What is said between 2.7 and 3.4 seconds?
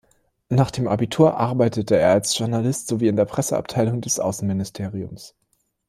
sowie in der